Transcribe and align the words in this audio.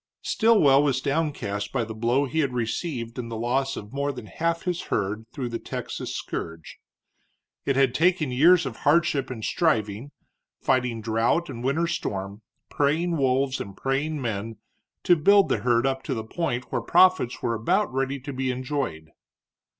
Stilwell 0.23 0.81
was 0.81 0.99
downcast 0.99 1.71
by 1.71 1.83
the 1.83 1.93
blow 1.93 2.25
he 2.25 2.39
had 2.39 2.53
received 2.53 3.19
in 3.19 3.29
the 3.29 3.37
loss 3.37 3.77
of 3.77 3.93
more 3.93 4.11
than 4.11 4.25
half 4.25 4.63
his 4.63 4.85
herd 4.89 5.27
through 5.31 5.49
the 5.49 5.59
Texas 5.59 6.15
scourge. 6.15 6.79
It 7.67 7.75
had 7.75 7.93
taken 7.93 8.31
years 8.31 8.65
of 8.65 8.77
hardship 8.77 9.29
and 9.29 9.45
striving, 9.45 10.09
fighting 10.59 11.01
drouth 11.03 11.49
and 11.49 11.63
winter 11.63 11.85
storm, 11.85 12.41
preying 12.67 13.15
wolves 13.15 13.61
and 13.61 13.77
preying 13.77 14.19
men, 14.19 14.55
to 15.03 15.15
build 15.15 15.49
the 15.49 15.59
herd 15.59 15.85
up 15.85 16.01
to 16.05 16.15
the 16.15 16.23
point 16.23 16.71
where 16.71 16.81
profits 16.81 17.43
were 17.43 17.53
about 17.53 17.93
ready 17.93 18.19
to 18.21 18.33
be 18.33 18.49
enjoyed. 18.49 19.09